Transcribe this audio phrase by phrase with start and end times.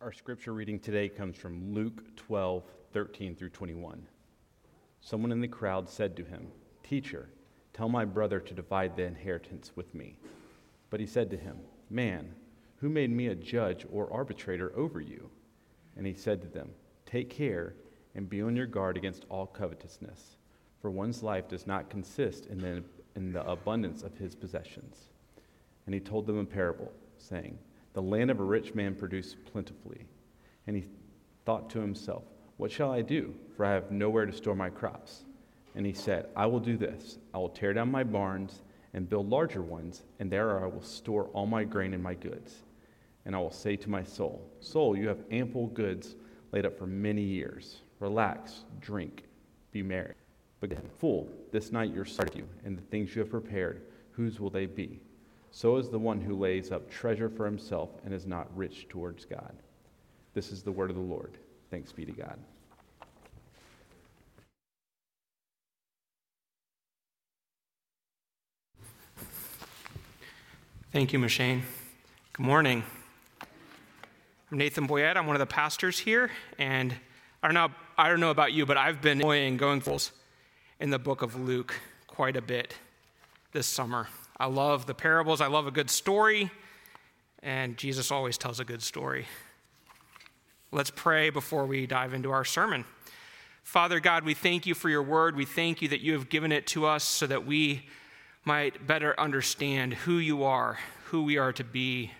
[0.00, 4.06] Our scripture reading today comes from Luke 12, 13 through 21.
[5.00, 6.48] Someone in the crowd said to him,
[6.82, 7.30] Teacher,
[7.72, 10.18] tell my brother to divide the inheritance with me.
[10.90, 11.56] But he said to him,
[11.88, 12.34] Man,
[12.76, 15.30] who made me a judge or arbitrator over you?
[15.96, 16.70] And he said to them,
[17.06, 17.74] Take care
[18.14, 20.36] and be on your guard against all covetousness,
[20.82, 22.82] for one's life does not consist in the,
[23.16, 25.08] in the abundance of his possessions.
[25.86, 27.58] And he told them a parable, saying,
[27.94, 30.04] The land of a rich man produced plentifully.
[30.66, 30.84] And he
[31.44, 32.24] thought to himself,
[32.56, 33.34] What shall I do?
[33.56, 35.24] For I have nowhere to store my crops.
[35.74, 39.28] And he said, I will do this I will tear down my barns and build
[39.28, 42.62] larger ones, and there I will store all my grain and my goods.
[43.26, 46.14] And I will say to my soul, Soul, you have ample goods
[46.52, 47.80] laid up for many years.
[47.98, 49.24] Relax, drink,
[49.72, 50.14] be merry.
[50.60, 53.82] But fool, this night you're starved you, and the things you have prepared,
[54.12, 55.00] whose will they be?
[55.56, 59.24] So is the one who lays up treasure for himself and is not rich towards
[59.24, 59.54] God.
[60.34, 61.38] This is the word of the Lord.
[61.70, 62.36] Thanks be to God.
[70.90, 71.62] Thank you, Machine.
[72.32, 72.82] Good morning.
[74.50, 75.16] I'm Nathan Boyette.
[75.16, 76.92] I'm one of the pastors here, and
[77.44, 79.60] I don't know, I don't know about you, but I've been going
[80.80, 81.76] in the book of Luke
[82.08, 82.74] quite a bit
[83.52, 84.08] this summer.
[84.36, 86.50] I love the parables, I love a good story,
[87.42, 89.26] and Jesus always tells a good story.
[90.72, 92.84] Let's pray before we dive into our sermon.
[93.62, 95.36] Father God, we thank you for your word.
[95.36, 97.86] We thank you that you have given it to us so that we
[98.44, 102.10] might better understand who you are, who we are to be,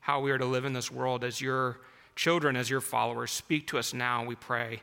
[0.00, 1.80] how we are to live in this world as your
[2.14, 3.30] children, as your followers.
[3.30, 4.82] Speak to us now, we pray.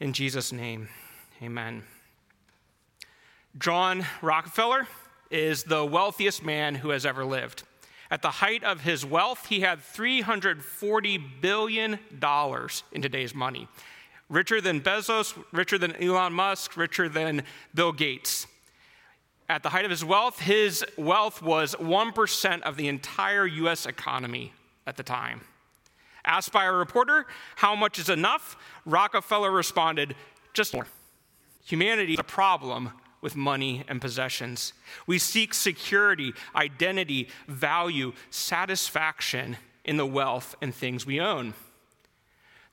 [0.00, 0.88] In Jesus' name,
[1.42, 1.82] amen.
[3.58, 4.86] John Rockefeller
[5.30, 7.64] is the wealthiest man who has ever lived.
[8.10, 11.98] At the height of his wealth, he had $340 billion
[12.92, 13.68] in today's money.
[14.28, 17.42] Richer than Bezos, richer than Elon Musk, richer than
[17.74, 18.46] Bill Gates.
[19.48, 24.52] At the height of his wealth, his wealth was 1% of the entire US economy
[24.86, 25.42] at the time.
[26.24, 27.26] Asked by a reporter
[27.56, 28.56] how much is enough,
[28.86, 30.14] Rockefeller responded,
[30.54, 30.86] just more.
[31.64, 32.92] Humanity is a problem
[33.24, 34.74] with money and possessions.
[35.06, 41.54] We seek security, identity, value, satisfaction in the wealth and things we own.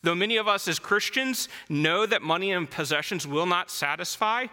[0.03, 4.47] Though many of us as Christians know that money and possessions will not satisfy,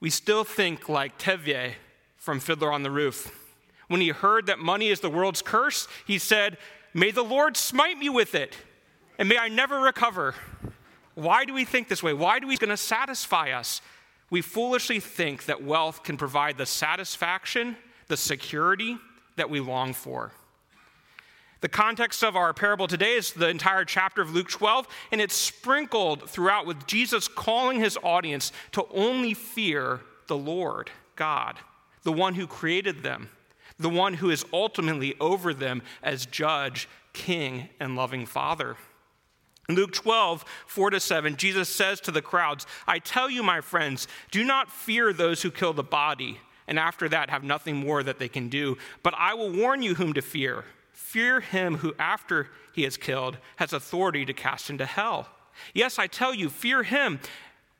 [0.00, 1.74] we still think like Tevye
[2.16, 3.30] from Fiddler on the Roof.
[3.88, 6.56] When he heard that money is the world's curse, he said,
[6.94, 8.56] May the Lord smite me with it,
[9.18, 10.34] and may I never recover.
[11.14, 12.14] Why do we think this way?
[12.14, 13.82] Why do we going to satisfy us?
[14.30, 17.76] We foolishly think that wealth can provide the satisfaction,
[18.08, 18.98] the security
[19.36, 20.32] that we long for.
[21.60, 25.34] The context of our parable today is the entire chapter of Luke 12, and it's
[25.34, 31.58] sprinkled throughout with Jesus calling his audience to only fear the Lord, God,
[32.04, 33.30] the one who created them,
[33.76, 38.76] the one who is ultimately over them as judge, king, and loving father.
[39.70, 44.08] Luke 12, 4 to 7, Jesus says to the crowds, I tell you, my friends,
[44.30, 48.18] do not fear those who kill the body, and after that have nothing more that
[48.18, 48.78] they can do.
[49.02, 50.64] But I will warn you whom to fear.
[50.94, 55.28] Fear him who, after he is killed, has authority to cast into hell.
[55.74, 57.20] Yes, I tell you, fear him.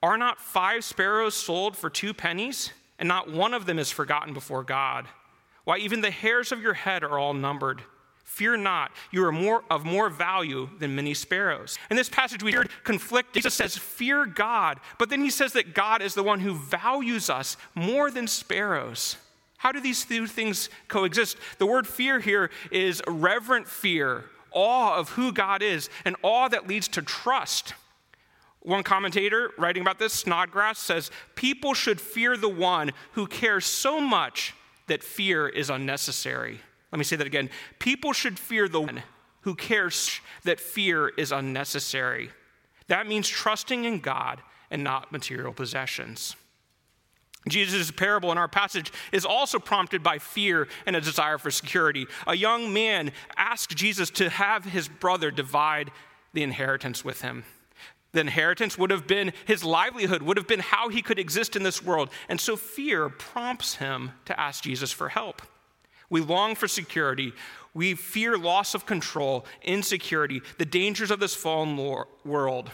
[0.02, 2.72] Are not five sparrows sold for two pennies?
[2.98, 5.06] And not one of them is forgotten before God.
[5.64, 7.82] Why, even the hairs of your head are all numbered.
[8.28, 11.78] Fear not, you are more of more value than many sparrows.
[11.90, 13.32] In this passage, we heard conflict.
[13.32, 17.30] Jesus says, Fear God, but then he says that God is the one who values
[17.30, 19.16] us more than sparrows.
[19.56, 21.38] How do these two things coexist?
[21.56, 26.68] The word fear here is reverent fear, awe of who God is, and awe that
[26.68, 27.72] leads to trust.
[28.60, 34.02] One commentator writing about this, Snodgrass, says, People should fear the one who cares so
[34.02, 34.54] much
[34.86, 36.60] that fear is unnecessary.
[36.92, 37.50] Let me say that again.
[37.78, 39.02] People should fear the one
[39.42, 42.30] who cares that fear is unnecessary.
[42.88, 44.40] That means trusting in God
[44.70, 46.36] and not material possessions.
[47.46, 52.06] Jesus' parable in our passage is also prompted by fear and a desire for security.
[52.26, 55.90] A young man asked Jesus to have his brother divide
[56.32, 57.44] the inheritance with him.
[58.12, 61.62] The inheritance would have been his livelihood, would have been how he could exist in
[61.62, 62.10] this world.
[62.28, 65.42] And so fear prompts him to ask Jesus for help.
[66.10, 67.32] We long for security.
[67.74, 71.76] We fear loss of control, insecurity, the dangers of this fallen
[72.24, 72.70] world.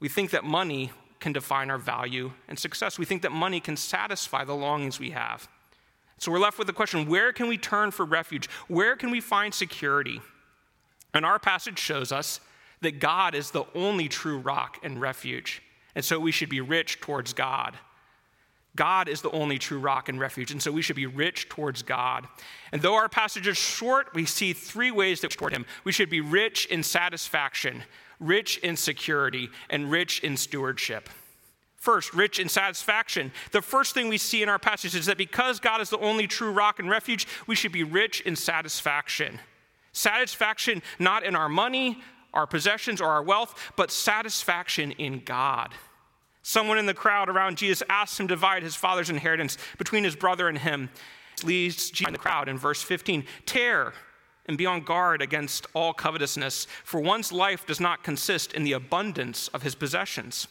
[0.00, 2.98] We think that money can define our value and success.
[2.98, 5.48] We think that money can satisfy the longings we have.
[6.18, 8.48] So we're left with the question where can we turn for refuge?
[8.68, 10.20] Where can we find security?
[11.14, 12.40] And our passage shows us
[12.80, 15.62] that God is the only true rock and refuge.
[15.94, 17.76] And so we should be rich towards God.
[18.74, 21.82] God is the only true rock and refuge, and so we should be rich towards
[21.82, 22.26] God.
[22.72, 25.66] And though our passage is short, we see three ways that we toward Him.
[25.84, 27.82] We should be rich in satisfaction,
[28.18, 31.10] rich in security, and rich in stewardship.
[31.76, 33.32] First, rich in satisfaction.
[33.50, 36.26] The first thing we see in our passage is that because God is the only
[36.26, 39.40] true rock and refuge, we should be rich in satisfaction.
[39.92, 42.00] Satisfaction not in our money,
[42.32, 45.74] our possessions, or our wealth, but satisfaction in God.
[46.42, 50.16] Someone in the crowd around Jesus asked him to divide his father's inheritance between his
[50.16, 50.90] brother and him.
[51.44, 53.92] Leads Jesus in the crowd in verse 15 Tear
[54.46, 58.72] and be on guard against all covetousness, for one's life does not consist in the
[58.72, 60.48] abundance of his possessions.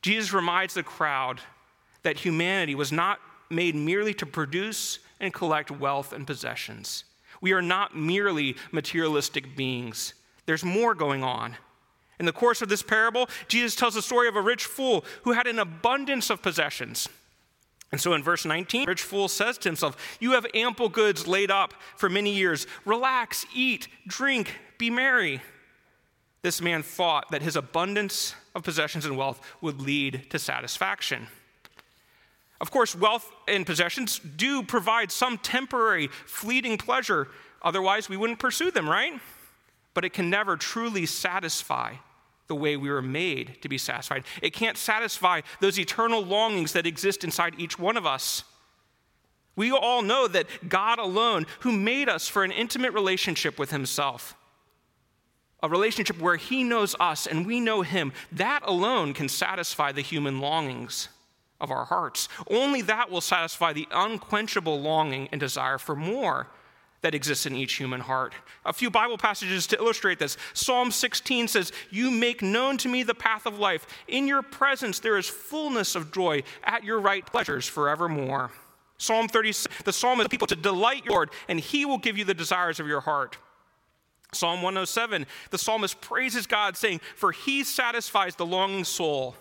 [0.00, 1.40] Jesus reminds the crowd
[2.02, 3.20] that humanity was not
[3.50, 7.04] made merely to produce and collect wealth and possessions.
[7.40, 10.14] We are not merely materialistic beings,
[10.46, 11.56] there's more going on.
[12.22, 15.32] In the course of this parable, Jesus tells the story of a rich fool who
[15.32, 17.08] had an abundance of possessions.
[17.90, 21.26] And so in verse 19, the rich fool says to himself, You have ample goods
[21.26, 22.68] laid up for many years.
[22.84, 25.42] Relax, eat, drink, be merry.
[26.42, 31.26] This man thought that his abundance of possessions and wealth would lead to satisfaction.
[32.60, 37.26] Of course, wealth and possessions do provide some temporary, fleeting pleasure.
[37.62, 39.20] Otherwise, we wouldn't pursue them, right?
[39.92, 41.94] But it can never truly satisfy
[42.52, 44.24] the way we were made to be satisfied.
[44.42, 48.44] It can't satisfy those eternal longings that exist inside each one of us.
[49.56, 54.36] We all know that God alone, who made us for an intimate relationship with Himself,
[55.62, 60.02] a relationship where He knows us and we know Him, that alone can satisfy the
[60.02, 61.08] human longings
[61.58, 62.28] of our hearts.
[62.50, 66.48] Only that will satisfy the unquenchable longing and desire for more
[67.02, 68.32] that exists in each human heart.
[68.64, 70.36] A few Bible passages to illustrate this.
[70.54, 73.86] Psalm 16 says, You make known to me the path of life.
[74.08, 76.42] In your presence there is fullness of joy.
[76.64, 78.50] At your right pleasures forevermore.
[78.98, 82.34] Psalm 36, the psalmist people to delight your Lord, and he will give you the
[82.34, 83.36] desires of your heart.
[84.32, 89.34] Psalm 107, the psalmist praises God, saying, For he satisfies the longing soul,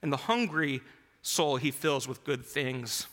[0.00, 0.80] and the hungry
[1.22, 3.08] soul he fills with good things.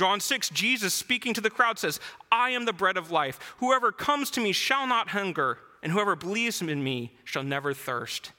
[0.00, 2.00] John 6, Jesus speaking to the crowd says,
[2.32, 3.54] I am the bread of life.
[3.58, 8.32] Whoever comes to me shall not hunger, and whoever believes in me shall never thirst.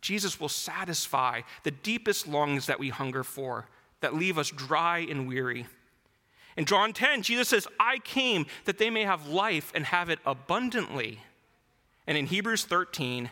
[0.00, 3.68] Jesus will satisfy the deepest longings that we hunger for,
[4.00, 5.68] that leave us dry and weary.
[6.56, 10.18] In John 10, Jesus says, I came that they may have life and have it
[10.26, 11.20] abundantly.
[12.08, 13.30] And in Hebrews 13,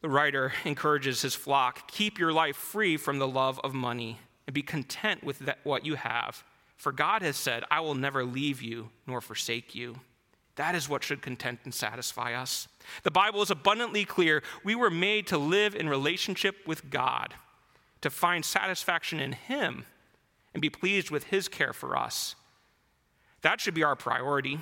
[0.00, 4.54] the writer encourages his flock keep your life free from the love of money and
[4.54, 6.44] be content with that, what you have.
[6.82, 10.00] For God has said, I will never leave you nor forsake you.
[10.56, 12.66] That is what should content and satisfy us.
[13.04, 14.42] The Bible is abundantly clear.
[14.64, 17.34] We were made to live in relationship with God,
[18.00, 19.84] to find satisfaction in Him,
[20.54, 22.34] and be pleased with His care for us.
[23.42, 24.58] That should be our priority.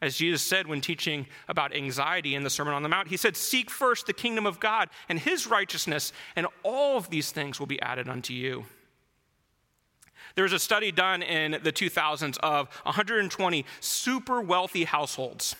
[0.00, 3.36] As Jesus said when teaching about anxiety in the Sermon on the Mount, He said,
[3.36, 7.66] Seek first the kingdom of God and His righteousness, and all of these things will
[7.66, 8.66] be added unto you.
[10.34, 15.56] There was a study done in the 2000s of 120 super wealthy households.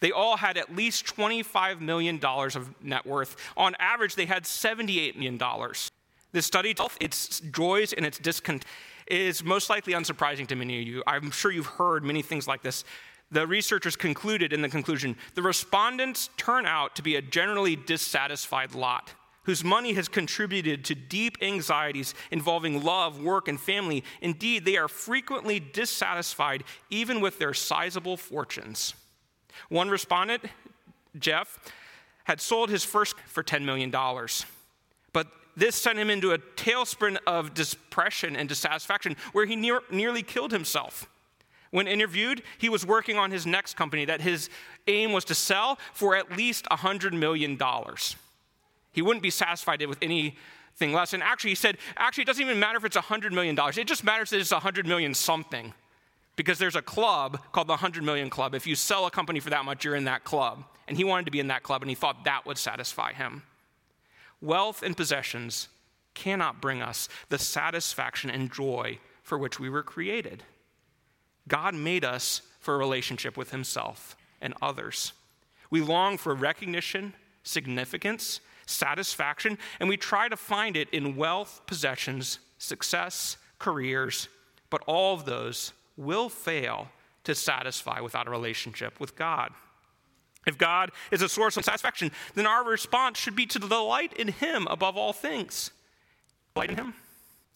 [0.00, 3.36] They all had at least $25 million of net worth.
[3.56, 5.40] On average, they had $78 million.
[6.32, 8.64] This study, its joys and its discontent,
[9.06, 11.02] is most likely unsurprising to many of you.
[11.06, 12.84] I'm sure you've heard many things like this.
[13.30, 18.74] The researchers concluded in the conclusion the respondents turn out to be a generally dissatisfied
[18.74, 19.12] lot
[19.44, 24.04] whose money has contributed to deep anxieties involving love, work, and family.
[24.20, 28.94] Indeed, they are frequently dissatisfied even with their sizable fortunes.
[29.68, 30.44] One respondent,
[31.18, 31.58] Jeff,
[32.24, 33.90] had sold his first for $10 million.
[35.12, 40.22] But this sent him into a tailspin of depression and dissatisfaction where he near, nearly
[40.22, 41.08] killed himself.
[41.70, 44.50] When interviewed, he was working on his next company that his
[44.86, 47.58] aim was to sell for at least $100 million.
[48.92, 51.12] He wouldn't be satisfied with anything less.
[51.12, 53.58] And actually, he said, actually, it doesn't even matter if it's $100 million.
[53.76, 55.74] It just matters that it's 100 million something.
[56.34, 58.54] Because there's a club called the 100 Million Club.
[58.54, 60.64] If you sell a company for that much, you're in that club.
[60.88, 63.42] And he wanted to be in that club, and he thought that would satisfy him.
[64.40, 65.68] Wealth and possessions
[66.14, 70.42] cannot bring us the satisfaction and joy for which we were created.
[71.48, 75.12] God made us for a relationship with Himself and others.
[75.70, 78.40] We long for recognition, significance,
[78.72, 84.28] satisfaction, and we try to find it in wealth, possessions, success, careers,
[84.70, 86.88] but all of those will fail
[87.24, 89.52] to satisfy without a relationship with God.
[90.46, 94.28] If God is a source of satisfaction, then our response should be to delight in
[94.28, 95.70] Him above all things.
[96.54, 96.94] Delight in Him.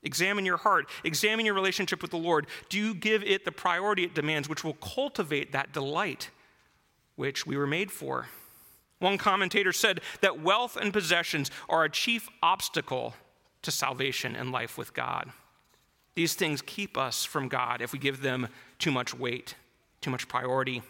[0.02, 0.88] Examine your heart.
[1.02, 2.46] Examine your relationship with the Lord.
[2.68, 6.30] Do you give it the priority it demands, which will cultivate that delight
[7.16, 8.28] which we were made for?
[8.98, 13.14] One commentator said that wealth and possessions are a chief obstacle
[13.62, 15.30] to salvation and life with God.
[16.14, 18.48] These things keep us from God if we give them
[18.78, 19.54] too much weight,
[20.00, 20.82] too much priority.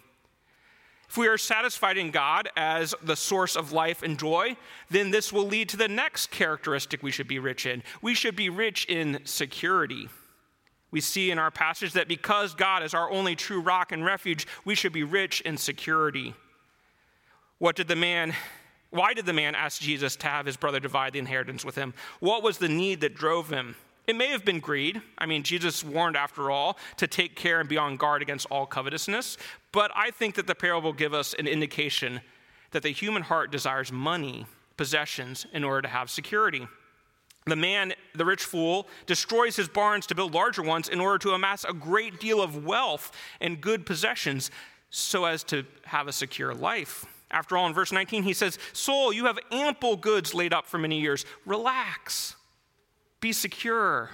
[1.08, 4.56] If we are satisfied in God as the source of life and joy,
[4.90, 7.82] then this will lead to the next characteristic we should be rich in.
[8.02, 10.08] We should be rich in security.
[10.90, 14.46] We see in our passage that because God is our only true rock and refuge,
[14.64, 16.34] we should be rich in security.
[17.58, 18.34] What did the man
[18.90, 21.92] why did the man ask Jesus to have his brother divide the inheritance with him?
[22.20, 23.76] What was the need that drove him?
[24.06, 25.02] It may have been greed.
[25.18, 28.64] I mean, Jesus warned, after all, to take care and be on guard against all
[28.64, 29.36] covetousness.
[29.72, 32.20] But I think that the parable give us an indication
[32.70, 34.46] that the human heart desires money,
[34.76, 36.68] possessions, in order to have security.
[37.46, 41.30] The man, the rich fool, destroys his barns to build larger ones in order to
[41.30, 44.50] amass a great deal of wealth and good possessions
[44.90, 47.06] so as to have a secure life.
[47.30, 50.78] After all, in verse 19, he says, Soul, you have ample goods laid up for
[50.78, 51.24] many years.
[51.44, 52.36] Relax.
[53.20, 54.10] Be secure.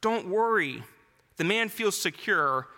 [0.00, 0.84] Don't worry.
[1.36, 2.68] The man feels secure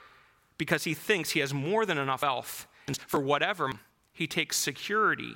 [0.59, 2.67] because he thinks he has more than enough wealth.
[2.87, 3.71] And for whatever,
[4.13, 5.35] he takes security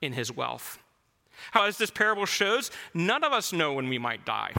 [0.00, 0.78] in his wealth.
[1.52, 4.52] How, as this parable shows, none of us know when we might die.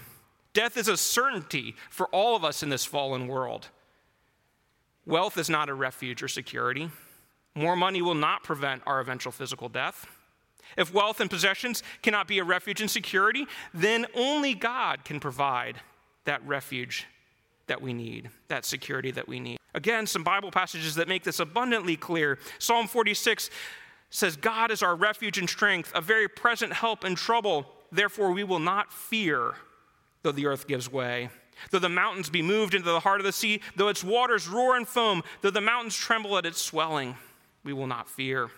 [0.54, 3.70] Death is a certainty for all of us in this fallen world.
[5.06, 6.90] Wealth is not a refuge or security.
[7.56, 10.06] More money will not prevent our eventual physical death.
[10.78, 15.78] If wealth and possessions cannot be a refuge and security, then only God can provide
[16.26, 17.08] that refuge
[17.68, 19.58] that we need, that security that we need.
[19.74, 22.38] Again, some Bible passages that make this abundantly clear.
[22.60, 23.50] Psalm 46
[24.10, 27.66] says, God is our refuge and strength, a very present help in trouble.
[27.92, 29.54] Therefore, we will not fear,
[30.24, 31.30] though the earth gives way.
[31.70, 34.76] Though the mountains be moved into the heart of the sea, though its waters roar
[34.76, 37.16] and foam, though the mountains tremble at its swelling,
[37.64, 38.50] we will not fear.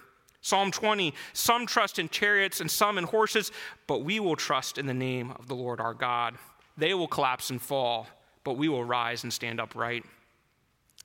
[0.42, 3.52] Psalm 20 Some trust in chariots and some in horses,
[3.88, 6.36] but we will trust in the name of the Lord our God.
[6.78, 8.08] They will collapse and fall,
[8.44, 10.04] but we will rise and stand upright.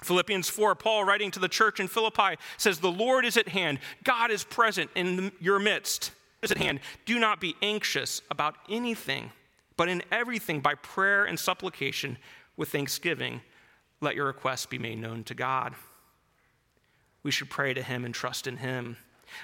[0.02, 3.80] Philippians 4, Paul writing to the church in Philippi says, The Lord is at hand.
[4.04, 6.12] God is present in your midst.
[6.40, 6.78] Is at hand.
[7.04, 9.32] Do not be anxious about anything,
[9.76, 12.16] but in everything by prayer and supplication
[12.56, 13.40] with thanksgiving,
[14.00, 15.74] let your requests be made known to God.
[17.22, 18.96] We should pray to him and trust in him.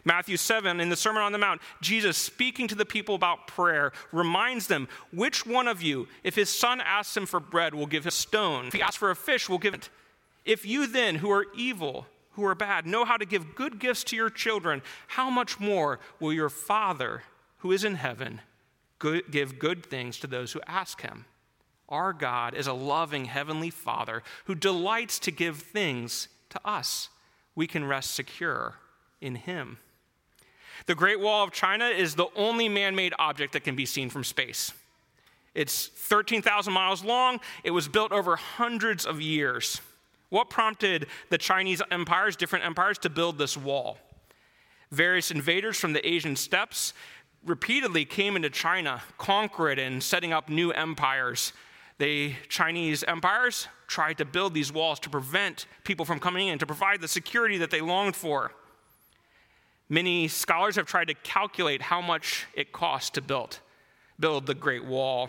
[0.05, 3.93] Matthew 7, in the Sermon on the Mount, Jesus, speaking to the people about prayer,
[4.13, 8.05] reminds them which one of you, if his son asks him for bread, will give
[8.05, 8.67] him a stone?
[8.67, 9.91] If he asks for a fish, will give it.
[10.45, 14.05] If you then, who are evil, who are bad, know how to give good gifts
[14.05, 17.23] to your children, how much more will your Father,
[17.59, 18.41] who is in heaven,
[18.99, 21.27] good, give good things to those who ask him?
[21.89, 27.09] Our God is a loving heavenly Father who delights to give things to us.
[27.55, 28.75] We can rest secure
[29.21, 29.79] in him.
[30.87, 34.11] The Great Wall of China is the only man made object that can be seen
[34.11, 34.73] from space.
[35.55, 37.41] It's 13,000 miles long.
[37.63, 39.81] It was built over hundreds of years.
[40.31, 43.99] What prompted the Chinese empires, different empires, to build this wall?
[44.91, 46.93] Various invaders from the Asian steppes
[47.47, 51.53] repeatedly came into China, conquered it, and setting up new empires.
[51.99, 56.67] The Chinese empires tried to build these walls to prevent people from coming in, to
[56.67, 58.53] provide the security that they longed for.
[59.89, 63.61] Many scholars have tried to calculate how much it cost to build,
[64.19, 65.29] build the Great Wall.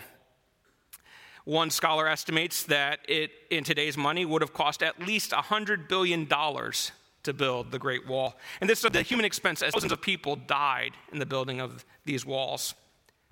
[1.43, 6.25] One scholar estimates that it, in today's money, would have cost at least $100 billion
[6.27, 8.35] to build the Great Wall.
[8.61, 11.85] And this is the human expense as thousands of people died in the building of
[12.05, 12.73] these walls.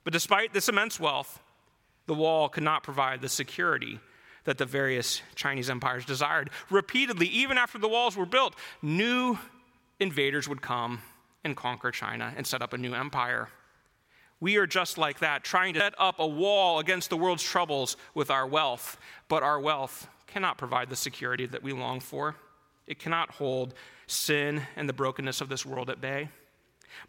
[0.03, 1.39] But despite this immense wealth,
[2.05, 4.00] the wall could not provide the security
[4.45, 6.50] that the various Chinese empires desired.
[6.69, 9.38] Repeatedly, even after the walls were built, new
[10.00, 11.00] invaders would come
[11.43, 13.50] and conquer China and set up a new empire.
[14.39, 17.95] We are just like that, trying to set up a wall against the world's troubles
[18.13, 18.98] with our wealth,
[19.29, 22.36] but our wealth cannot provide the security that we long for.
[22.86, 23.74] It cannot hold
[24.07, 26.27] sin and the brokenness of this world at bay.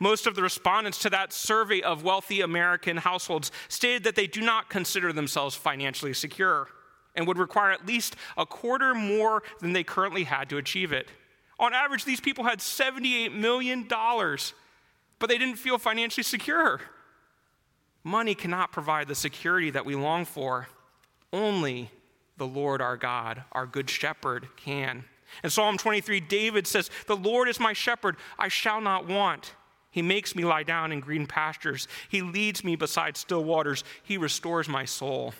[0.00, 4.40] Most of the respondents to that survey of wealthy American households stated that they do
[4.40, 6.68] not consider themselves financially secure
[7.14, 11.08] and would require at least a quarter more than they currently had to achieve it.
[11.58, 16.80] On average, these people had $78 million, but they didn't feel financially secure.
[18.02, 20.68] Money cannot provide the security that we long for.
[21.32, 21.90] Only
[22.36, 25.04] the Lord our God, our good shepherd, can.
[25.42, 29.54] In Psalm 23, David says, The Lord is my shepherd, I shall not want.
[29.94, 31.86] He makes me lie down in green pastures.
[32.08, 33.84] He leads me beside still waters.
[34.02, 35.34] He restores my soul.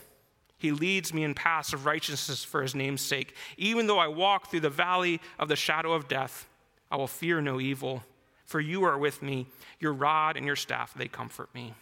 [0.58, 3.34] He leads me in paths of righteousness for his name's sake.
[3.56, 6.48] Even though I walk through the valley of the shadow of death,
[6.88, 8.04] I will fear no evil,
[8.46, 9.48] for you are with me.
[9.80, 11.74] Your rod and your staff, they comfort me.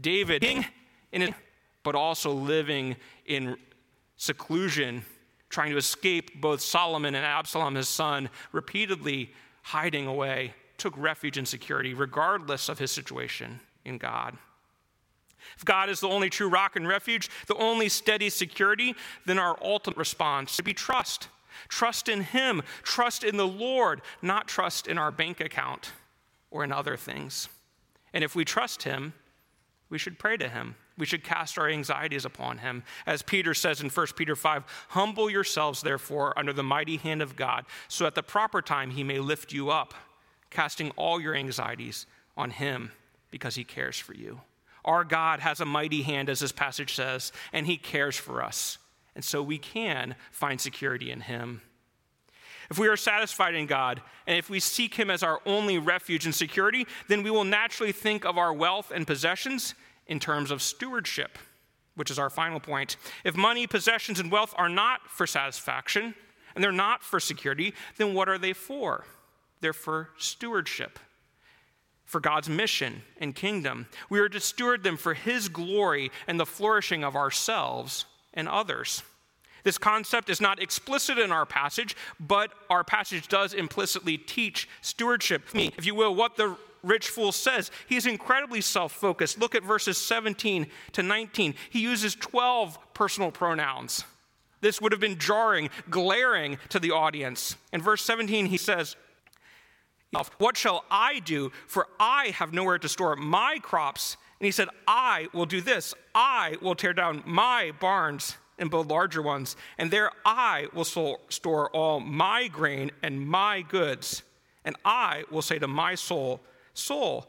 [0.00, 0.64] David, king
[1.12, 1.34] in
[1.82, 2.96] but also living
[3.26, 3.58] in
[4.16, 5.04] seclusion,
[5.50, 11.46] trying to escape both Solomon and Absalom, his son, repeatedly hiding away, took refuge in
[11.46, 14.36] security, regardless of his situation in God.
[15.56, 19.56] If God is the only true rock and refuge, the only steady security, then our
[19.62, 21.28] ultimate response should be trust.
[21.68, 25.92] Trust in Him, trust in the Lord, not trust in our bank account
[26.50, 27.48] or in other things.
[28.12, 29.14] And if we trust Him,
[29.88, 30.76] we should pray to Him.
[30.98, 32.82] We should cast our anxieties upon Him.
[33.06, 37.36] As Peter says in 1 Peter 5 Humble yourselves, therefore, under the mighty hand of
[37.36, 39.94] God, so at the proper time He may lift you up,
[40.50, 42.92] casting all your anxieties on Him
[43.30, 44.40] because He cares for you.
[44.84, 48.78] Our God has a mighty hand, as this passage says, and He cares for us.
[49.14, 51.62] And so we can find security in Him.
[52.70, 56.24] If we are satisfied in God, and if we seek Him as our only refuge
[56.24, 59.74] and security, then we will naturally think of our wealth and possessions
[60.06, 61.38] in terms of stewardship,
[61.94, 62.96] which is our final point.
[63.24, 66.14] If money, possessions, and wealth are not for satisfaction,
[66.54, 69.04] and they're not for security, then what are they for?
[69.60, 70.98] They're for stewardship
[72.04, 73.86] for God's mission and kingdom.
[74.08, 79.02] We are to steward them for His glory and the flourishing of ourselves and others.
[79.64, 85.42] This concept is not explicit in our passage, but our passage does implicitly teach stewardship.
[85.52, 87.72] If you will, what the rich fool says.
[87.88, 89.40] He's incredibly self focused.
[89.40, 91.54] Look at verses 17 to 19.
[91.70, 94.04] He uses 12 personal pronouns.
[94.60, 97.56] This would have been jarring, glaring to the audience.
[97.72, 98.94] In verse 17, he says,
[100.38, 101.52] what shall I do?
[101.66, 104.16] For I have nowhere to store my crops.
[104.40, 105.94] And he said, I will do this.
[106.14, 111.70] I will tear down my barns and build larger ones, and there I will store
[111.70, 114.22] all my grain and my goods.
[114.64, 116.40] And I will say to my soul,
[116.74, 117.26] Soul,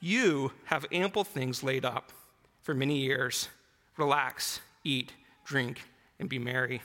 [0.00, 2.12] you have ample things laid up
[2.60, 3.48] for many years.
[3.96, 5.12] Relax, eat,
[5.44, 5.82] drink,
[6.18, 6.82] and be merry.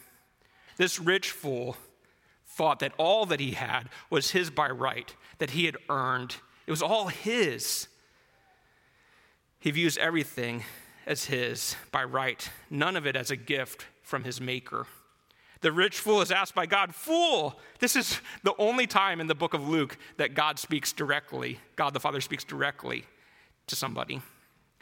[0.77, 1.75] This rich fool
[2.57, 6.37] thought that all that he had was his by right, that he had earned.
[6.65, 7.87] It was all his.
[9.59, 10.63] He views everything
[11.05, 14.87] as his by right, none of it as a gift from his maker.
[15.61, 17.59] The rich fool is asked by God, Fool!
[17.79, 21.93] This is the only time in the book of Luke that God speaks directly, God
[21.93, 23.05] the Father speaks directly
[23.67, 24.21] to somebody.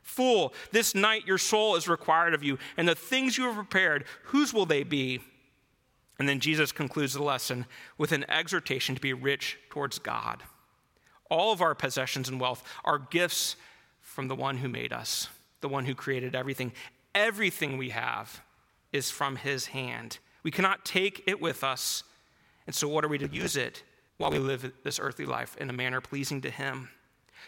[0.02, 4.06] Fool, this night your soul is required of you, and the things you have prepared,
[4.26, 5.20] whose will they be?
[6.18, 7.66] And then Jesus concludes the lesson
[7.98, 10.44] with an exhortation to be rich towards God.
[11.30, 13.56] All of our possessions and wealth are gifts
[14.02, 15.28] from the one who made us,
[15.62, 16.72] the one who created everything.
[17.14, 18.42] Everything we have
[18.94, 20.20] is from his hand.
[20.44, 22.04] We cannot take it with us.
[22.68, 23.84] And so, what are we to use it
[24.18, 26.90] while we live this earthly life in a manner pleasing to him?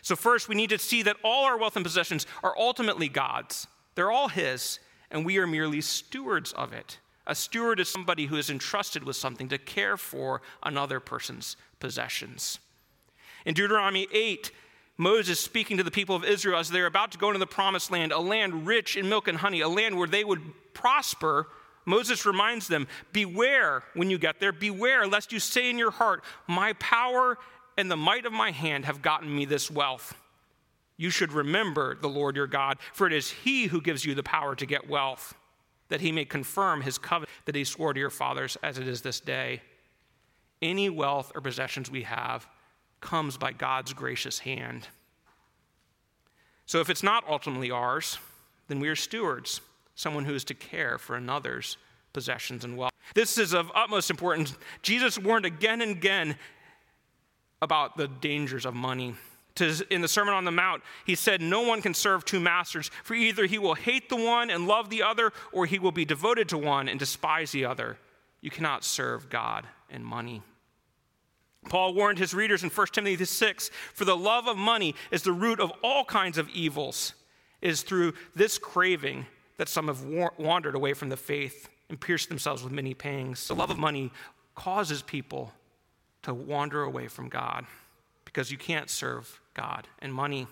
[0.01, 3.67] So, first, we need to see that all our wealth and possessions are ultimately God's.
[3.95, 6.99] They're all his, and we are merely stewards of it.
[7.27, 12.59] A steward is somebody who is entrusted with something to care for another person's possessions.
[13.45, 14.49] In Deuteronomy 8,
[14.97, 17.91] Moses speaking to the people of Israel as they're about to go into the promised
[17.91, 20.41] land, a land rich in milk and honey, a land where they would
[20.73, 21.47] prosper.
[21.85, 26.23] Moses reminds them, Beware when you get there, beware lest you say in your heart,
[26.47, 27.37] My power
[27.77, 30.15] and the might of my hand have gotten me this wealth.
[30.95, 34.23] You should remember the Lord your God, for it is He who gives you the
[34.23, 35.35] power to get wealth
[35.89, 39.01] that he may confirm his covenant that he swore to your fathers as it is
[39.01, 39.61] this day.
[40.61, 42.47] Any wealth or possessions we have
[42.99, 44.87] comes by God's gracious hand.
[46.65, 48.17] So if it's not ultimately ours,
[48.67, 49.61] then we are stewards,
[49.95, 51.77] someone who is to care for another's
[52.11, 52.91] possessions and wealth.
[53.13, 54.53] This is of utmost importance.
[54.81, 56.37] Jesus warned again and again
[57.61, 59.15] about the dangers of money
[59.57, 62.89] to, in the Sermon on the Mount, he said, No one can serve two masters,
[63.03, 66.05] for either he will hate the one and love the other, or he will be
[66.05, 67.97] devoted to one and despise the other.
[68.41, 70.41] You cannot serve God and money.
[71.69, 75.31] Paul warned his readers in 1 Timothy 6 For the love of money is the
[75.31, 77.13] root of all kinds of evils.
[77.61, 79.25] It is through this craving
[79.57, 80.03] that some have
[80.37, 83.47] wandered away from the faith and pierced themselves with many pangs.
[83.47, 84.11] The love of money
[84.55, 85.51] causes people
[86.23, 87.65] to wander away from God
[88.25, 90.47] because you can't serve God and money.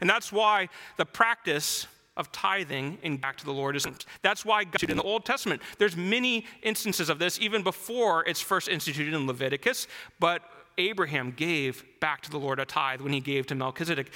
[0.00, 4.04] And that's why the practice of tithing and back to the Lord isn't.
[4.22, 8.40] that's why God, in the Old Testament there's many instances of this even before it's
[8.40, 9.86] first instituted in Leviticus
[10.18, 10.42] but
[10.78, 14.10] Abraham gave back to the Lord a tithe when he gave to Melchizedek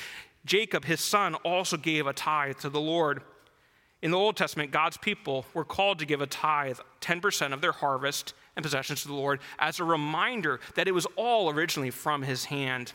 [0.45, 3.23] Jacob his son also gave a tithe to the Lord
[4.03, 7.71] in the Old Testament God's people were called to give a tithe 10% of their
[7.71, 12.23] harvest and possessions to the Lord as a reminder that it was all originally from
[12.23, 12.93] his hand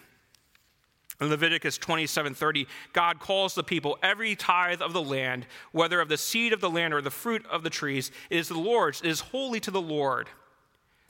[1.20, 6.18] in Leviticus 27:30, God calls the people every tithe of the land, whether of the
[6.18, 9.20] seed of the land or the fruit of the trees, is the Lord's, it is
[9.20, 10.30] holy to the Lord.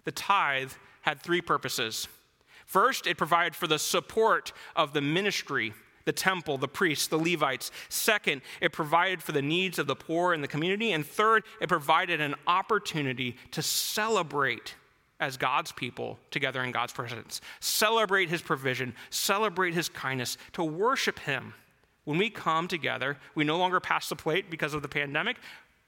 [0.06, 2.08] The tithe had three purposes.
[2.66, 5.74] First, it provided for the support of the ministry,
[6.06, 7.72] the temple, the priests, the Levites.
[7.90, 10.92] Second, it provided for the needs of the poor in the community.
[10.94, 14.76] And third, it provided an opportunity to celebrate
[15.20, 17.42] as God's people together in God's presence.
[17.60, 21.54] Celebrate his provision, celebrate his kindness, to worship him.
[22.04, 25.38] When we come together, we no longer pass the plate because of the pandemic,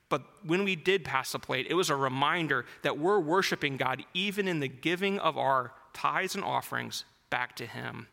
[0.09, 4.03] but when we did pass the plate, it was a reminder that we're worshiping God
[4.13, 8.07] even in the giving of our tithes and offerings back to him.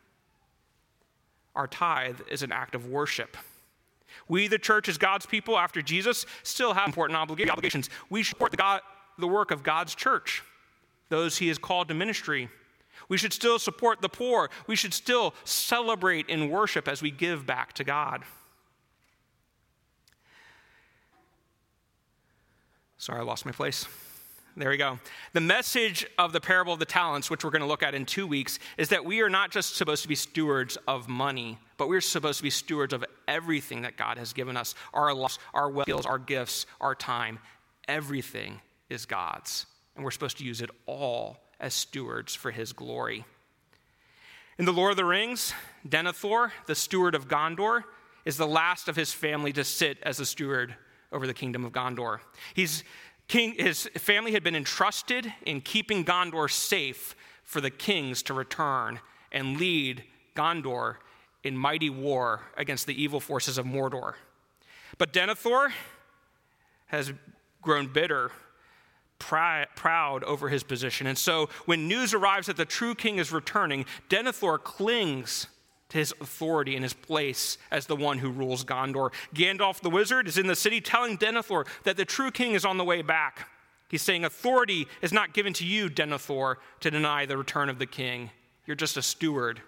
[1.55, 3.35] Our tithe is an act of worship.
[4.27, 7.89] We, the church, as God's people after Jesus, still have important obligations.
[8.11, 8.81] We support the, God,
[9.17, 10.43] the work of God's church
[11.09, 12.49] those he has called to ministry.
[13.09, 14.49] We should still support the poor.
[14.65, 18.23] We should still celebrate and worship as we give back to God.
[22.97, 23.85] Sorry, I lost my place.
[24.57, 24.97] There we go.
[25.33, 28.07] The message of the parable of the talents, which we're going to look at in
[28.07, 31.87] two weeks, is that we are not just supposed to be stewards of money, but
[31.87, 35.71] we're supposed to be stewards of everything that God has given us our loss, our
[35.83, 37.37] skills, our gifts, our time.
[37.87, 43.25] Everything is God's and we're supposed to use it all as stewards for his glory.
[44.59, 45.53] In The Lord of the Rings,
[45.87, 47.83] Denethor, the steward of Gondor,
[48.23, 50.75] is the last of his family to sit as a steward
[51.11, 52.19] over the kingdom of Gondor.
[52.53, 52.83] He's
[53.27, 58.99] king, his family had been entrusted in keeping Gondor safe for the kings to return
[59.31, 60.03] and lead
[60.35, 60.97] Gondor
[61.43, 64.13] in mighty war against the evil forces of Mordor.
[64.97, 65.71] But Denethor
[66.87, 67.13] has
[67.61, 68.31] grown bitter
[69.19, 71.07] proud over his position.
[71.07, 75.47] And so when news arrives that the true king is returning, Denethor clings
[75.89, 79.11] to his authority and his place as the one who rules Gondor.
[79.33, 82.77] Gandalf the wizard is in the city telling Denethor that the true king is on
[82.77, 83.47] the way back.
[83.89, 87.85] He's saying, Authority is not given to you, Denethor, to deny the return of the
[87.85, 88.31] king.
[88.65, 89.61] You're just a steward.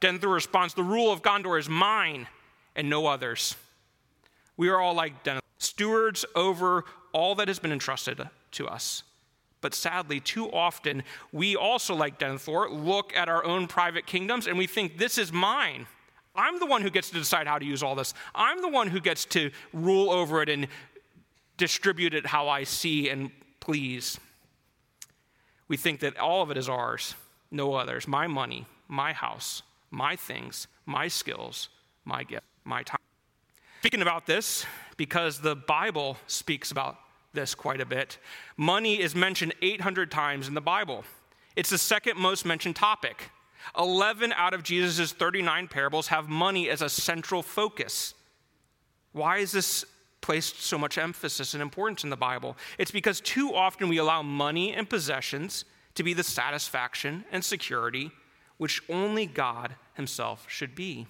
[0.00, 2.26] Denethor responds, The rule of Gondor is mine
[2.76, 3.56] and no others.
[4.56, 9.02] We are all like Denethor, stewards over all that has been entrusted to us.
[9.60, 14.58] But sadly, too often, we also, like Denethor, look at our own private kingdoms and
[14.58, 15.86] we think, this is mine.
[16.36, 18.12] I'm the one who gets to decide how to use all this.
[18.34, 20.66] I'm the one who gets to rule over it and
[21.56, 24.18] distribute it how I see and please.
[25.68, 27.14] We think that all of it is ours,
[27.50, 28.06] no others.
[28.06, 31.68] My money, my house, my things, my skills,
[32.04, 32.98] my gift, my time.
[33.80, 36.98] Speaking about this, because the Bible speaks about
[37.34, 38.18] this quite a bit.
[38.56, 41.04] Money is mentioned 800 times in the Bible.
[41.56, 43.30] It's the second most mentioned topic.
[43.78, 48.14] 11 out of Jesus' 39 parables have money as a central focus.
[49.12, 49.84] Why is this
[50.20, 52.56] placed so much emphasis and importance in the Bible?
[52.78, 58.10] It's because too often we allow money and possessions to be the satisfaction and security
[58.56, 61.06] which only God Himself should be.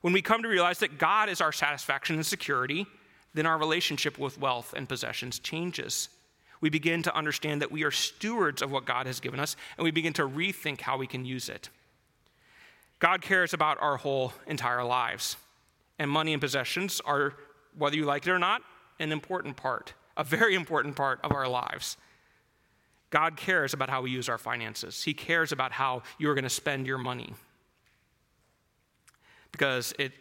[0.00, 2.86] When we come to realize that God is our satisfaction and security,
[3.34, 6.08] then our relationship with wealth and possessions changes.
[6.60, 9.84] We begin to understand that we are stewards of what God has given us, and
[9.84, 11.68] we begin to rethink how we can use it.
[12.98, 15.36] God cares about our whole entire lives,
[15.98, 17.34] and money and possessions are,
[17.76, 18.62] whether you like it or not,
[19.00, 21.96] an important part, a very important part of our lives.
[23.10, 25.02] God cares about how we use our finances.
[25.02, 27.34] He cares about how you're going to spend your money
[29.50, 30.12] because it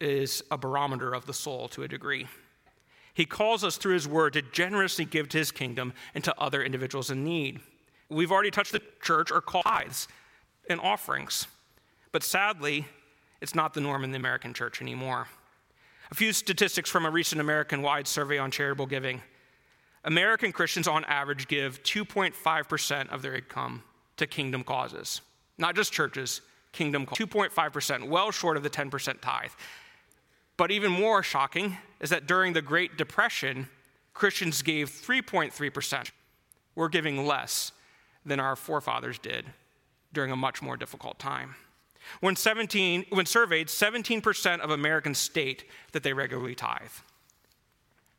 [0.00, 2.26] is a barometer of the soul to a degree.
[3.14, 6.62] He calls us through His Word to generously give to His kingdom and to other
[6.62, 7.60] individuals in need.
[8.08, 10.08] We've already touched the church or tithes
[10.68, 11.46] and offerings,
[12.12, 12.86] but sadly,
[13.40, 15.28] it's not the norm in the American church anymore.
[16.10, 19.22] A few statistics from a recent American wide survey on charitable giving.
[20.04, 23.82] American Christians, on average, give 2.5% of their income
[24.16, 25.20] to kingdom causes.
[25.56, 26.40] Not just churches,
[26.72, 27.26] kingdom causes.
[27.26, 29.50] 2.5%, well short of the 10% tithe.
[30.60, 33.70] But even more shocking is that during the Great Depression,
[34.12, 36.10] Christians gave 3.3%.
[36.74, 37.72] We're giving less
[38.26, 39.46] than our forefathers did
[40.12, 41.54] during a much more difficult time.
[42.20, 46.92] When, 17, when surveyed, 17% of Americans state that they regularly tithe.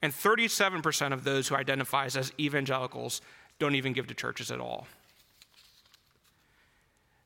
[0.01, 3.21] And 37% of those who identify as evangelicals
[3.59, 4.87] don't even give to churches at all.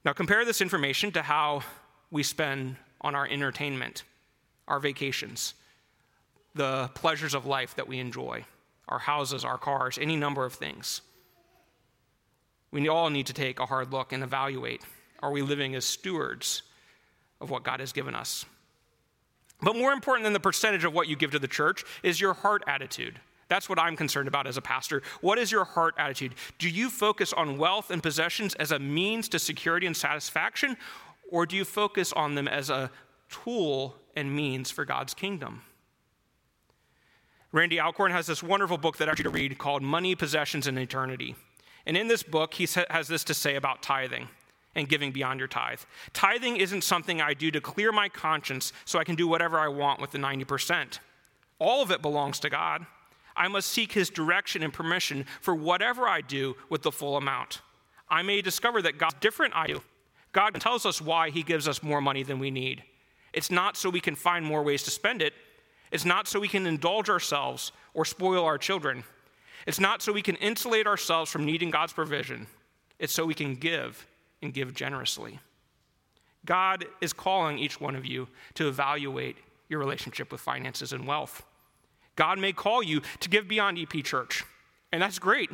[0.03, 1.61] Now, compare this information to how
[2.11, 4.03] we spend on our entertainment,
[4.67, 5.53] our vacations,
[6.53, 8.45] the pleasures of life that we enjoy,
[8.87, 11.01] our houses, our cars, any number of things.
[12.71, 14.81] We all need to take a hard look and evaluate
[15.21, 16.61] are we living as stewards
[17.41, 18.45] of what God has given us?
[19.61, 22.33] But more important than the percentage of what you give to the church is your
[22.33, 23.19] heart attitude.
[23.47, 25.01] That's what I'm concerned about as a pastor.
[25.21, 26.35] What is your heart attitude?
[26.59, 30.77] Do you focus on wealth and possessions as a means to security and satisfaction,
[31.29, 32.91] or do you focus on them as a
[33.29, 35.61] tool and means for God's kingdom?
[37.51, 40.67] Randy Alcorn has this wonderful book that I want you to read called Money, Possessions,
[40.67, 41.35] and Eternity.
[41.85, 44.27] And in this book, he has this to say about tithing
[44.75, 45.79] and giving beyond your tithe.
[46.13, 49.69] Tithing isn't something I do to clear my conscience so I can do whatever I
[49.69, 50.99] want with the 90%.
[51.59, 52.85] All of it belongs to God.
[53.37, 57.61] I must seek his direction and permission for whatever I do with the full amount.
[58.09, 59.81] I may discover that God's different I do.
[60.31, 62.83] God tells us why he gives us more money than we need.
[63.35, 65.33] It's not so we can find more ways to spend it.
[65.91, 69.03] It's not so we can indulge ourselves or spoil our children.
[69.67, 72.47] It's not so we can insulate ourselves from needing God's provision.
[72.97, 74.07] It's so we can give
[74.41, 75.39] and give generously.
[76.45, 81.43] God is calling each one of you to evaluate your relationship with finances and wealth.
[82.15, 84.45] God may call you to give beyond EP Church,
[84.91, 85.49] and that's great.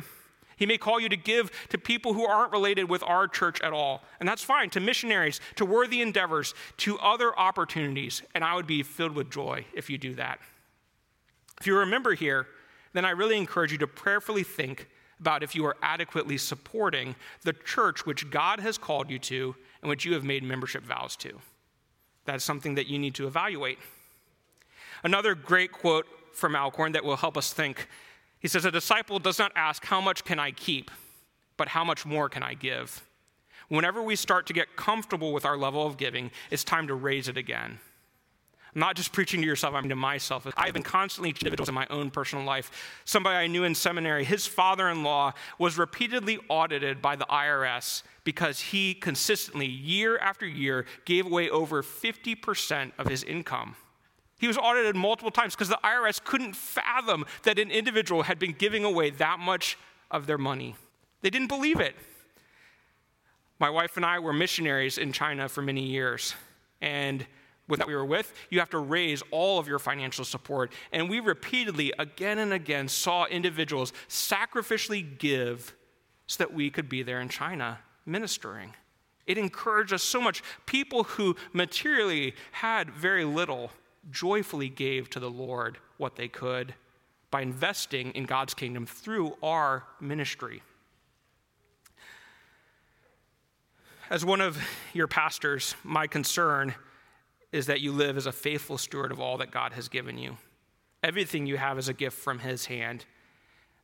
[0.62, 3.72] He may call you to give to people who aren't related with our church at
[3.72, 8.68] all, and that's fine, to missionaries, to worthy endeavors, to other opportunities, and I would
[8.68, 10.38] be filled with joy if you do that.
[11.60, 12.46] If you remember here,
[12.92, 17.54] then I really encourage you to prayerfully think about if you are adequately supporting the
[17.54, 21.40] church which God has called you to and which you have made membership vows to.
[22.24, 23.80] That's something that you need to evaluate.
[25.02, 27.88] Another great quote from Alcorn that will help us think
[28.42, 30.90] he says, A disciple does not ask, How much can I keep?
[31.56, 33.04] but how much more can I give?
[33.68, 37.28] Whenever we start to get comfortable with our level of giving, it's time to raise
[37.28, 37.78] it again.
[38.74, 40.46] I'm not just preaching to yourself, I'm to myself.
[40.56, 43.00] I've been constantly individuals in my own personal life.
[43.04, 48.02] Somebody I knew in seminary, his father in law was repeatedly audited by the IRS
[48.24, 53.76] because he consistently, year after year, gave away over 50% of his income.
[54.42, 58.50] He was audited multiple times because the IRS couldn't fathom that an individual had been
[58.50, 59.78] giving away that much
[60.10, 60.74] of their money.
[61.20, 61.94] They didn't believe it.
[63.60, 66.34] My wife and I were missionaries in China for many years.
[66.80, 67.24] And
[67.68, 70.72] with that we were with, you have to raise all of your financial support.
[70.90, 75.72] And we repeatedly, again and again, saw individuals sacrificially give
[76.26, 78.74] so that we could be there in China ministering.
[79.24, 80.42] It encouraged us so much.
[80.66, 83.70] People who materially had very little
[84.10, 86.74] joyfully gave to the Lord what they could
[87.30, 90.62] by investing in God's kingdom through our ministry.
[94.10, 94.58] As one of
[94.92, 96.74] your pastors, my concern
[97.52, 100.36] is that you live as a faithful steward of all that God has given you.
[101.02, 103.06] Everything you have is a gift from His hand.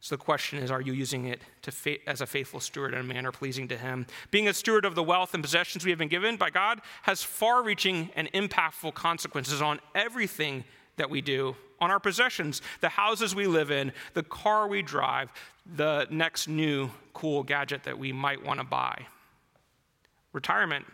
[0.01, 3.03] So the question is, are you using it fa- as a faithful steward in a
[3.03, 4.07] manner pleasing to Him?
[4.31, 7.23] Being a steward of the wealth and possessions we have been given by God has
[7.23, 10.65] far reaching and impactful consequences on everything
[10.97, 15.33] that we do, on our possessions, the houses we live in, the car we drive,
[15.77, 19.07] the next new cool gadget that we might want to buy.
[20.33, 20.87] Retirement.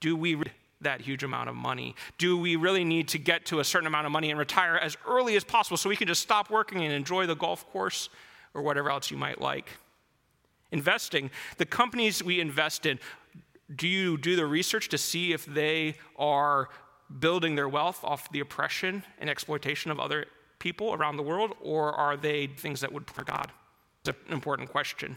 [0.00, 0.42] Do we
[0.80, 1.94] that huge amount of money?
[2.18, 4.96] Do we really need to get to a certain amount of money and retire as
[5.06, 8.08] early as possible so we can just stop working and enjoy the golf course
[8.54, 9.70] or whatever else you might like?
[10.70, 12.98] Investing, the companies we invest in,
[13.74, 16.68] do you do the research to see if they are
[17.18, 20.26] building their wealth off the oppression and exploitation of other
[20.58, 23.52] people around the world, or are they things that would please God?
[24.04, 25.16] It's an important question.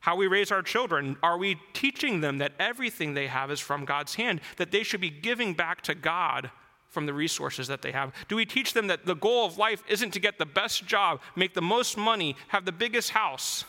[0.00, 1.16] How we raise our children.
[1.22, 5.00] Are we teaching them that everything they have is from God's hand, that they should
[5.00, 6.50] be giving back to God
[6.88, 8.12] from the resources that they have?
[8.28, 11.20] Do we teach them that the goal of life isn't to get the best job,
[11.36, 13.64] make the most money, have the biggest house?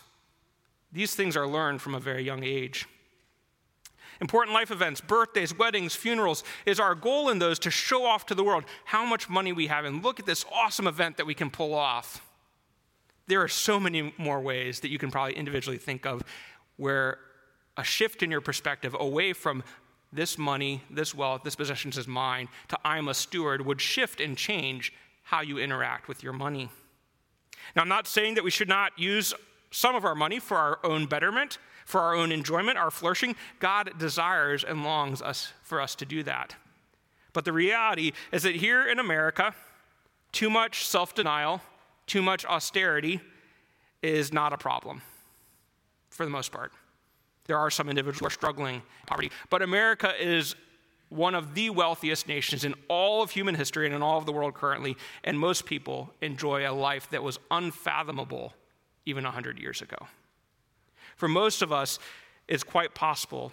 [0.94, 2.88] These things are learned from a very young age.
[4.22, 8.36] Important life events, birthdays, weddings, funerals, is our goal in those to show off to
[8.36, 11.34] the world how much money we have and look at this awesome event that we
[11.34, 12.22] can pull off
[13.28, 16.24] there are so many more ways that you can probably individually think of
[16.78, 17.20] where
[17.78, 19.64] a shift in your perspective away from
[20.14, 24.38] this money, this wealth, this possessions is mine, to I'm a steward would shift and
[24.38, 26.70] change how you interact with your money.
[27.76, 29.34] Now, I'm not saying that we should not use
[29.70, 33.36] some of our money for our own betterment, for our own enjoyment, our flourishing.
[33.60, 36.56] God desires and longs us for us to do that.
[37.34, 39.56] But the reality is that here in America,
[40.34, 41.62] too much self denial,
[42.08, 43.22] too much austerity
[44.02, 45.02] is not a problem
[46.10, 46.72] for the most part.
[47.46, 50.56] There are some individuals who are struggling poverty, but America is
[51.10, 54.32] one of the wealthiest nations in all of human history and in all of the
[54.32, 58.54] world currently, and most people enjoy a life that was unfathomable
[59.06, 59.98] even 100 years ago.
[61.18, 62.00] For most of us,
[62.48, 63.52] it's quite possible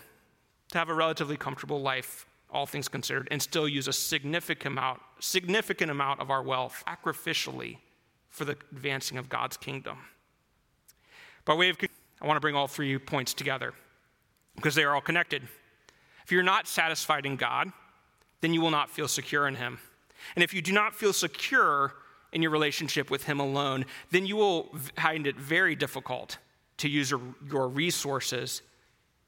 [0.70, 5.00] to have a relatively comfortable life, all things considered, and still use a significant amount,
[5.18, 7.78] significant amount of our wealth sacrificially
[8.30, 9.98] for the advancing of God's kingdom.
[11.44, 11.78] By way of,
[12.20, 13.72] I want to bring all three points together
[14.56, 15.42] because they are all connected.
[16.24, 17.72] If you're not satisfied in God,
[18.40, 19.78] then you will not feel secure in Him.
[20.34, 21.94] And if you do not feel secure
[22.32, 26.38] in your relationship with Him alone, then you will find it very difficult
[26.78, 28.62] to use your resources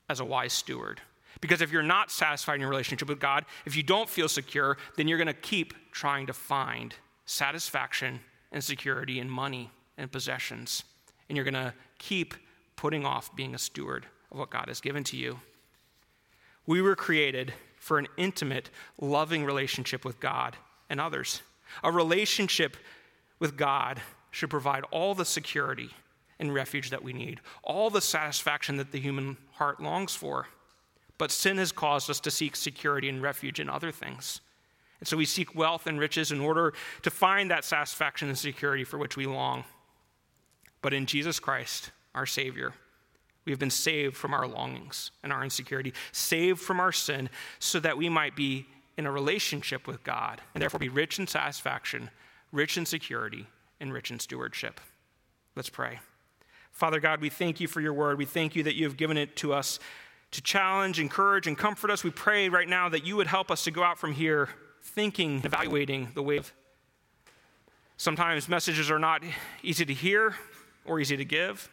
[0.08, 1.00] as a wise steward.
[1.40, 4.76] Because if you're not satisfied in your relationship with God, if you don't feel secure,
[4.96, 8.20] then you're going to keep trying to find satisfaction
[8.52, 10.84] and security in money and possessions.
[11.28, 12.34] And you're going to keep
[12.76, 15.38] putting off being a steward of what God has given to you.
[16.66, 20.56] We were created for an intimate, loving relationship with God
[20.88, 21.42] and others.
[21.82, 22.76] A relationship
[23.38, 25.90] with God should provide all the security
[26.38, 30.46] and refuge that we need, all the satisfaction that the human heart longs for.
[31.18, 34.40] But sin has caused us to seek security and refuge in other things.
[35.00, 38.84] And so we seek wealth and riches in order to find that satisfaction and security
[38.84, 39.64] for which we long.
[40.82, 42.74] But in Jesus Christ, our Savior,
[43.44, 47.80] we have been saved from our longings and our insecurity, saved from our sin, so
[47.80, 52.10] that we might be in a relationship with God and therefore be rich in satisfaction,
[52.52, 53.46] rich in security,
[53.80, 54.80] and rich in stewardship.
[55.56, 56.00] Let's pray.
[56.70, 58.18] Father God, we thank you for your word.
[58.18, 59.78] We thank you that you have given it to us
[60.32, 62.04] to challenge, encourage, and comfort us.
[62.04, 64.50] We pray right now that you would help us to go out from here
[64.82, 66.52] thinking, evaluating the way of.
[67.96, 69.22] Sometimes messages are not
[69.62, 70.34] easy to hear
[70.84, 71.70] or easy to give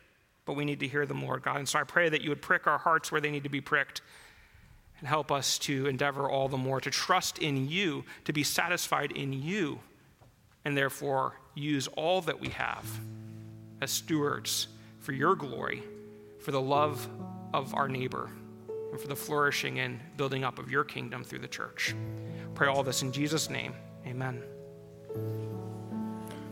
[0.48, 1.58] but we need to hear them, Lord God.
[1.58, 3.62] And so I pray that you would prick our hearts where they need to be
[3.62, 4.02] pricked
[5.00, 9.12] and help us to endeavor all the more to trust in you, to be satisfied
[9.12, 9.80] in you,
[10.65, 12.86] and therefore use all that we have
[13.82, 14.70] as stewards
[15.02, 15.84] for your glory,
[16.39, 17.08] for the love
[17.54, 18.30] of our neighbor,
[18.97, 21.95] and for the flourishing and building up of your kingdom through the church.
[22.55, 23.73] Pray all this in Jesus' name.
[24.05, 24.43] Amen.